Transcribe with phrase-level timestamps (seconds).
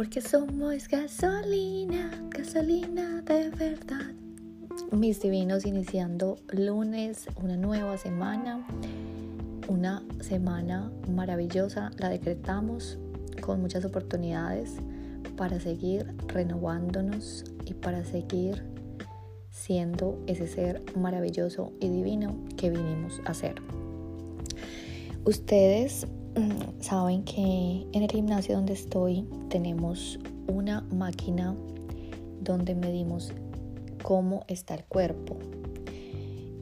[0.00, 4.14] porque somos gasolina, gasolina de verdad.
[4.92, 8.66] Mis divinos, iniciando lunes, una nueva semana,
[9.68, 12.96] una semana maravillosa, la decretamos
[13.42, 14.76] con muchas oportunidades
[15.36, 18.64] para seguir renovándonos y para seguir
[19.50, 23.56] siendo ese ser maravilloso y divino que vinimos a ser.
[25.26, 26.06] Ustedes
[26.80, 31.54] saben que en el gimnasio donde estoy tenemos una máquina
[32.40, 33.32] donde medimos
[34.02, 35.36] cómo está el cuerpo.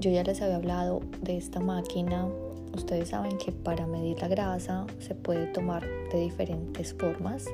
[0.00, 2.28] Yo ya les había hablado de esta máquina.
[2.74, 7.46] Ustedes saben que para medir la grasa se puede tomar de diferentes formas.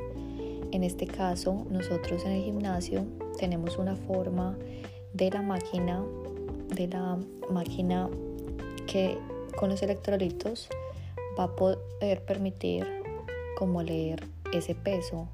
[0.73, 3.05] En este caso, nosotros en el gimnasio
[3.39, 4.57] tenemos una forma
[5.13, 6.03] de la máquina,
[6.75, 7.19] de la
[7.51, 8.11] máquina
[8.87, 9.17] que
[9.57, 10.69] con los electrolitos
[11.39, 12.87] va a poder permitir
[13.57, 15.29] como leer ese peso,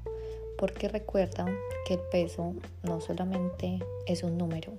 [0.57, 1.45] porque recuerda
[1.85, 4.73] que el peso no solamente es un número.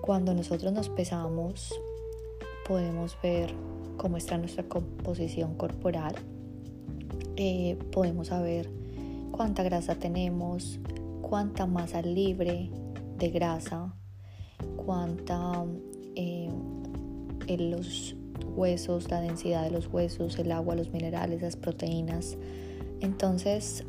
[0.00, 1.78] Cuando nosotros nos pesamos,
[2.66, 3.54] podemos ver
[3.96, 6.14] cómo está nuestra composición corporal,
[7.36, 8.70] eh, podemos saber
[9.30, 10.78] cuánta grasa tenemos,
[11.22, 12.70] cuánta masa libre
[13.18, 13.94] de grasa,
[14.76, 15.64] cuánta
[16.14, 16.50] eh,
[17.58, 18.16] los
[18.54, 22.36] huesos, la densidad de los huesos, el agua, los minerales, las proteínas.
[23.00, 23.84] Entonces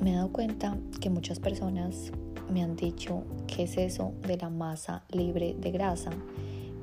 [0.00, 2.12] me he dado cuenta que muchas personas
[2.52, 6.10] me han dicho qué es eso de la masa libre de grasa.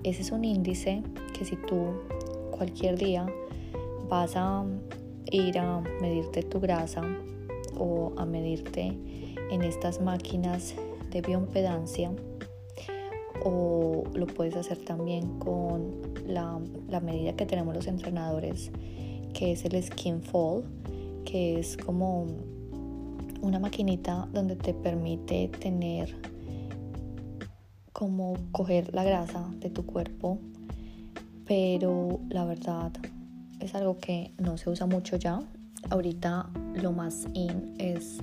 [0.04, 1.04] Ese es un índice
[1.38, 2.02] que si tú
[2.52, 3.26] cualquier día
[4.10, 4.66] vas a
[5.32, 7.04] ir a medirte tu grasa
[7.78, 8.98] o a medirte
[9.52, 10.76] en estas máquinas
[11.12, 12.12] de bioimpedancia
[13.44, 15.92] o lo puedes hacer también con
[16.28, 16.60] la,
[17.02, 18.72] medida que tenemos los entrenadores
[19.34, 20.64] que es el skin fall
[21.26, 22.28] que es como
[23.42, 26.16] una maquinita donde te permite tener
[27.94, 30.38] como coger la grasa de tu cuerpo
[31.46, 32.92] pero la verdad
[33.62, 35.40] es algo que no se usa mucho ya.
[35.90, 38.20] Ahorita lo más in es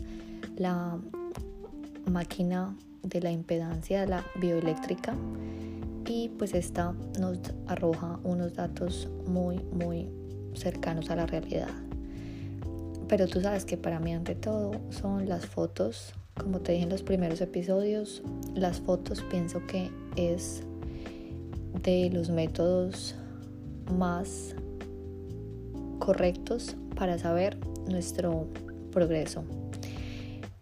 [0.56, 0.98] la
[2.10, 2.76] máquina
[3.08, 5.14] de la impedancia de la bioeléctrica
[6.06, 10.08] y pues esta nos arroja unos datos muy muy
[10.54, 11.68] cercanos a la realidad.
[13.08, 16.90] Pero tú sabes que para mí ante todo son las fotos, como te dije en
[16.90, 18.22] los primeros episodios,
[18.54, 20.62] las fotos pienso que es
[21.82, 23.14] de los métodos
[23.96, 24.54] más
[25.98, 27.56] correctos para saber
[27.88, 28.46] nuestro
[28.92, 29.44] progreso.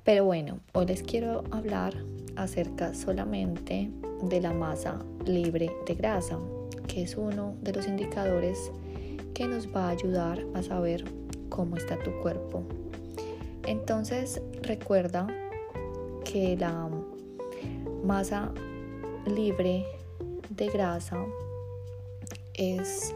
[0.04, 1.94] Pero bueno, hoy les quiero hablar
[2.36, 3.91] acerca solamente
[4.22, 6.38] de la masa libre de grasa,
[6.86, 8.70] que es uno de los indicadores
[9.34, 11.04] que nos va a ayudar a saber
[11.48, 12.62] cómo está tu cuerpo.
[13.66, 15.26] Entonces recuerda
[16.25, 16.88] que la
[18.04, 18.52] masa
[19.26, 19.84] libre
[20.50, 21.25] de grasa
[22.54, 23.14] es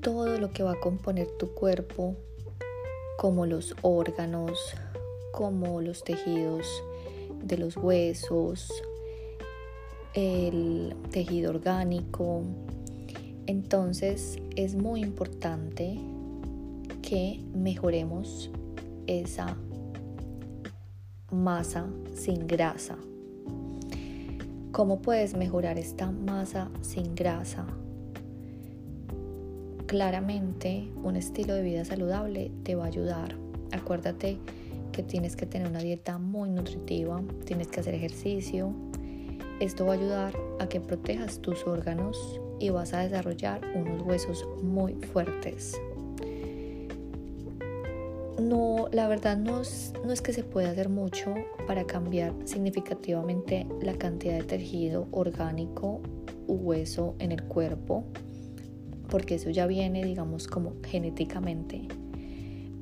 [0.00, 2.16] todo lo que va a componer tu cuerpo,
[3.18, 4.74] como los órganos,
[5.32, 6.66] como los tejidos
[7.42, 8.70] de los huesos,
[10.14, 12.42] el tejido orgánico.
[13.46, 15.98] Entonces es muy importante
[17.02, 18.50] que mejoremos
[19.06, 19.56] esa
[21.30, 22.96] masa sin grasa.
[24.72, 27.66] ¿Cómo puedes mejorar esta masa sin grasa?
[29.86, 33.34] Claramente un estilo de vida saludable te va a ayudar.
[33.72, 34.38] Acuérdate
[34.90, 38.72] que tienes que tener una dieta muy nutritiva, tienes que hacer ejercicio.
[39.60, 44.46] Esto va a ayudar a que protejas tus órganos y vas a desarrollar unos huesos
[44.62, 45.80] muy fuertes.
[48.40, 51.34] No, la verdad no es, no es que se pueda hacer mucho
[51.66, 56.00] para cambiar significativamente la cantidad de tejido orgánico
[56.46, 58.04] u hueso en el cuerpo,
[59.10, 61.86] porque eso ya viene, digamos, como genéticamente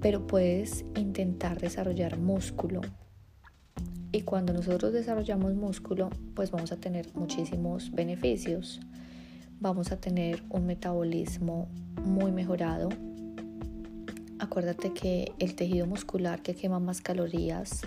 [0.00, 2.80] pero puedes intentar desarrollar músculo.
[4.12, 8.80] Y cuando nosotros desarrollamos músculo, pues vamos a tener muchísimos beneficios.
[9.60, 11.68] Vamos a tener un metabolismo
[12.04, 12.88] muy mejorado.
[14.38, 17.82] Acuérdate que el tejido muscular que quema más calorías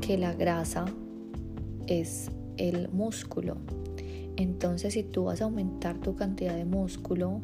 [0.00, 0.84] que la grasa
[1.86, 3.56] es el músculo.
[4.36, 7.40] Entonces si tú vas a aumentar tu cantidad de músculo,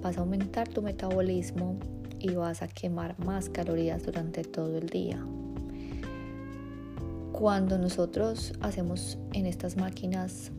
[0.00, 1.78] vas a aumentar tu metabolismo
[2.20, 5.24] y vas a quemar más calorías durante todo el día.
[7.32, 10.50] Cuando nosotros hacemos en estas máquinas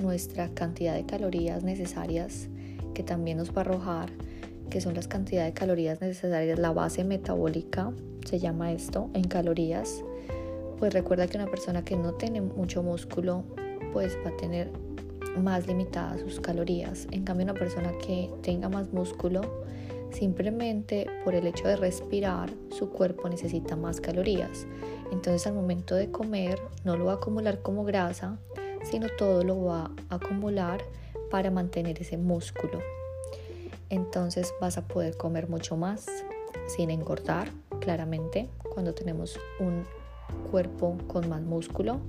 [0.00, 2.48] nuestra cantidad de calorías necesarias,
[2.94, 4.10] que también nos va a arrojar,
[4.68, 7.92] que son las cantidades de calorías necesarias, la base metabólica
[8.24, 10.02] se llama esto, en calorías,
[10.78, 13.44] pues recuerda que una persona que no tiene mucho músculo,
[13.92, 14.70] pues va a tener
[15.42, 17.06] más limitadas sus calorías.
[17.10, 19.42] En cambio, una persona que tenga más músculo,
[20.12, 24.66] simplemente por el hecho de respirar, su cuerpo necesita más calorías.
[25.12, 28.38] Entonces, al momento de comer, no lo va a acumular como grasa,
[28.82, 30.82] sino todo lo va a acumular
[31.30, 32.80] para mantener ese músculo.
[33.88, 36.06] Entonces vas a poder comer mucho más
[36.66, 39.84] sin engordar, claramente, cuando tenemos un
[40.50, 42.00] cuerpo con más músculo.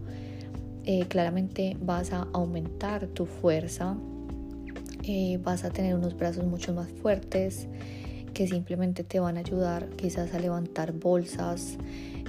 [0.84, 3.96] Eh, claramente vas a aumentar tu fuerza,
[5.04, 7.68] eh, vas a tener unos brazos mucho más fuertes
[8.34, 11.78] que simplemente te van a ayudar quizás a levantar bolsas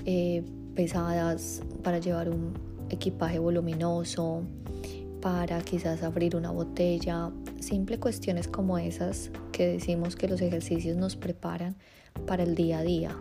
[0.04, 0.42] eh,
[0.74, 2.54] pesadas para llevar un
[2.90, 4.42] equipaje voluminoso,
[5.20, 7.30] para quizás abrir una botella,
[7.60, 11.76] simple cuestiones como esas que decimos que los ejercicios nos preparan
[12.26, 13.16] para el día a día,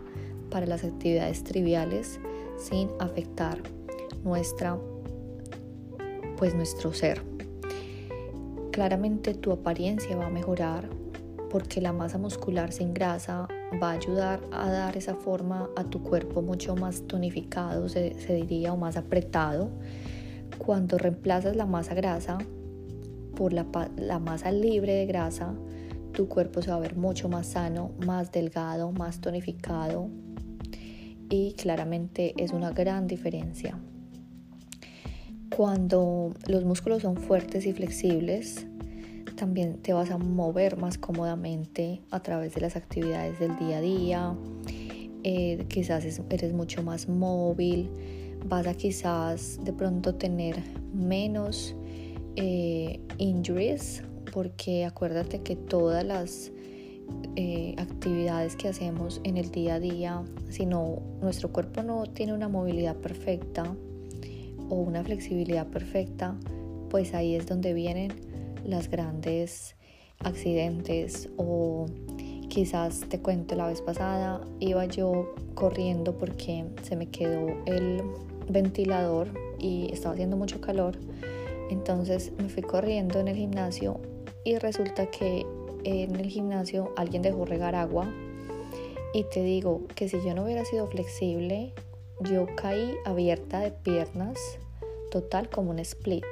[0.50, 2.20] para las actividades triviales
[2.58, 3.58] sin afectar
[4.24, 4.78] nuestra
[6.36, 7.31] pues nuestro ser.
[8.72, 10.88] Claramente tu apariencia va a mejorar
[11.50, 13.46] porque la masa muscular sin grasa
[13.80, 18.72] va a ayudar a dar esa forma a tu cuerpo mucho más tonificado, se, diría,
[18.72, 19.68] o más apretado
[20.56, 22.38] cuando reemplazas la masa grasa
[23.36, 23.64] por la,
[24.18, 25.54] masa libre de grasa,
[26.12, 30.08] tu cuerpo se va a ver mucho más sano, más delgado, más tonificado
[31.28, 33.78] y claramente es una gran diferencia.
[35.56, 38.66] Cuando los músculos son fuertes y flexibles,
[39.36, 43.80] también te vas a mover más cómodamente a través de las actividades del día a
[43.82, 44.34] día,
[45.24, 47.90] eh, quizás eres mucho más móvil,
[48.46, 50.56] vas a quizás de pronto tener
[50.94, 51.76] menos
[52.36, 54.02] eh, injuries
[54.32, 56.50] porque acuérdate que todas las
[57.36, 62.32] eh, actividades que hacemos en el día a día, si no, nuestro cuerpo no tiene
[62.32, 63.76] una movilidad perfecta
[64.72, 66.34] o una flexibilidad perfecta,
[66.88, 68.10] pues ahí es donde vienen
[68.64, 69.76] las grandes
[70.20, 71.84] accidentes o
[72.48, 78.02] quizás te cuento la vez pasada iba yo corriendo porque se me quedó el
[78.48, 79.28] ventilador
[79.58, 80.96] y estaba haciendo mucho calor.
[81.68, 84.00] Entonces me fui corriendo en el gimnasio
[84.42, 85.44] y resulta que
[85.84, 88.10] en el gimnasio alguien dejó regar agua
[89.12, 91.74] y te digo que si yo no hubiera sido flexible,
[92.28, 94.38] yo caí abierta de piernas,
[95.10, 96.24] total como un split.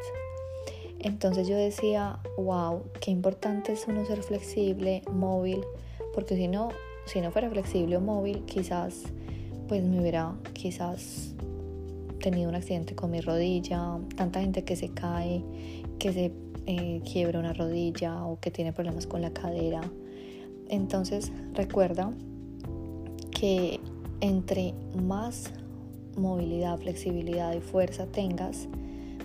[0.98, 5.64] Entonces yo decía, wow, qué importante es uno ser flexible, móvil,
[6.14, 6.70] porque si no,
[7.06, 9.04] si no fuera flexible o móvil, quizás
[9.66, 11.34] pues me hubiera quizás
[12.20, 15.42] tenido un accidente con mi rodilla, tanta gente que se cae,
[15.98, 16.32] que se
[16.66, 19.80] eh, quiebra una rodilla o que tiene problemas con la cadera.
[20.68, 22.12] Entonces recuerda
[23.30, 23.80] que
[24.20, 25.52] entre más
[26.16, 28.68] movilidad, flexibilidad y fuerza tengas,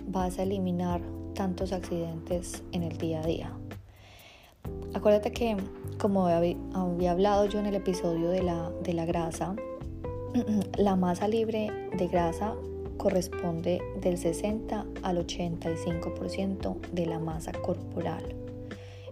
[0.08, 1.00] vas a eliminar
[1.34, 3.52] tantos accidentes en el día a día.
[4.94, 5.56] Acuérdate que,
[5.98, 9.54] como había hablado yo en el episodio de la, de la grasa,
[10.78, 12.54] la masa libre de grasa
[12.96, 18.34] corresponde del 60 al 85% de la masa corporal.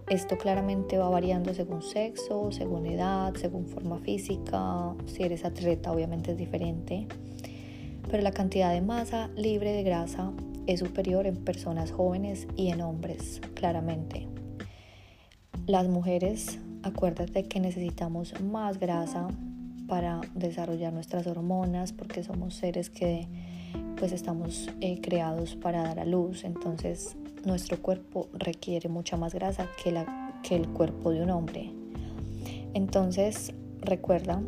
[0.09, 4.93] Esto claramente va variando según sexo, según edad, según forma física.
[5.07, 7.07] Si eres atleta obviamente es diferente.
[8.09, 10.31] Pero la cantidad de masa libre de grasa
[10.67, 14.27] es superior en personas jóvenes y en hombres, claramente.
[15.67, 19.27] Las mujeres, acuérdate que necesitamos más grasa
[19.87, 23.27] para desarrollar nuestras hormonas porque somos seres que
[23.97, 29.67] pues estamos eh, creados para dar a luz, entonces nuestro cuerpo requiere mucha más grasa
[29.83, 31.71] que, la, que el cuerpo de un hombre.
[32.73, 34.41] Entonces recuerda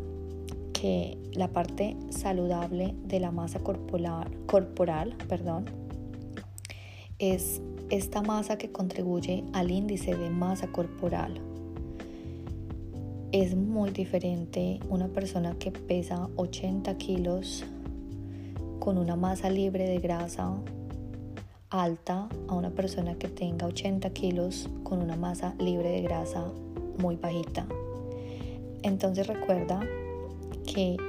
[0.79, 5.65] que la parte saludable de la masa corporal, corporal perdón,
[7.19, 11.41] es esta masa que contribuye al índice de masa corporal.
[13.31, 17.65] Es muy diferente una persona que pesa 80 kilos
[18.79, 20.53] con una masa libre de grasa
[21.69, 26.45] alta a una persona que tenga 80 kilos con una masa libre de grasa
[26.99, 27.65] muy bajita.
[28.83, 29.81] Entonces recuerda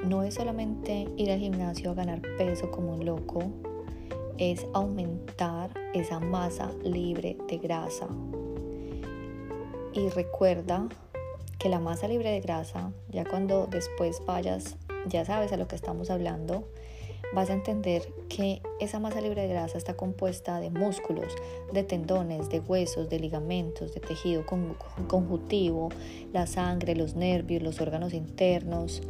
[0.04, 3.40] no es solamente ir al gimnasio a ganar peso como un loco,
[4.38, 8.08] es aumentar esa masa libre de grasa.
[9.92, 10.88] Y recuerda
[11.58, 15.76] que la masa libre de grasa, ya cuando después vayas, ya sabes a lo que
[15.76, 16.64] estamos hablando,
[17.34, 21.34] vas a entender que esa masa libre de grasa está compuesta de músculos,
[21.74, 25.90] de tendones, de huesos, de ligamentos, de tejido conjuntivo,
[26.32, 29.02] la sangre, los nervios, los órganos internos,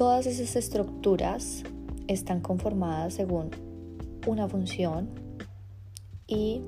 [0.00, 1.62] todas esas estructuras
[2.06, 3.50] están conformadas según
[4.26, 5.10] una función
[6.26, 6.62] y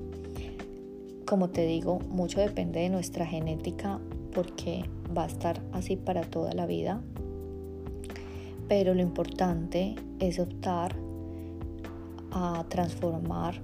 [1.25, 4.01] como te digo, mucho depende de nuestra genética
[4.35, 4.85] porque
[5.17, 7.01] va a estar así para toda la vida.
[8.69, 10.95] Pero lo importante es optar
[12.33, 13.63] a transformar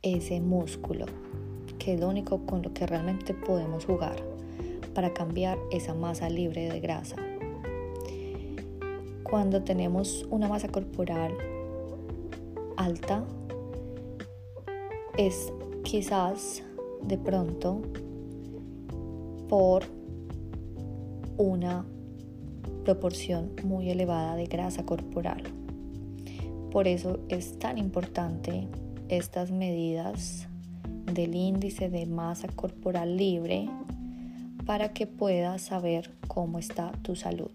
[0.00, 1.04] ese músculo,
[1.78, 4.16] que es lo único con lo que realmente podemos jugar
[4.94, 7.29] para cambiar esa masa libre de grasa.
[9.30, 11.32] Cuando tenemos una masa corporal
[12.76, 13.24] alta,
[15.16, 15.52] es
[15.84, 16.64] quizás
[17.02, 17.80] de pronto
[19.48, 19.84] por
[21.36, 21.86] una
[22.84, 25.44] proporción muy elevada de grasa corporal.
[26.72, 28.66] Por eso es tan importante
[29.08, 30.48] estas medidas
[31.14, 33.68] del índice de masa corporal libre
[34.66, 37.52] para que puedas saber cómo está tu salud.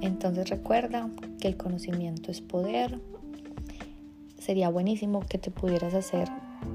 [0.00, 3.00] Entonces recuerda que el conocimiento es poder.
[4.38, 6.28] Sería buenísimo que te pudieras hacer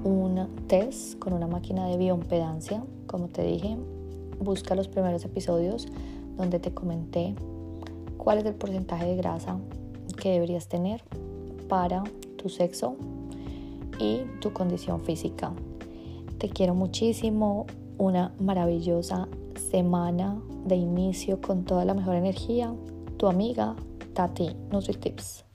[0.04, 2.84] un test con una máquina de bioimpedancia.
[3.08, 3.78] Como te dije,
[4.40, 5.88] busca los primeros episodios
[6.38, 7.36] donde te comenté
[8.18, 9.58] cuál es el porcentaje de grasa
[10.18, 11.04] que deberías tener
[11.68, 12.04] para
[12.38, 12.96] tu sexo
[14.00, 15.54] y tu condición física.
[16.38, 17.66] Te quiero muchísimo,
[17.98, 19.28] una maravillosa
[19.72, 22.74] semana de inicio con toda la mejor energía.
[23.24, 23.74] Tu amiga
[24.14, 25.46] Tati NutriTips.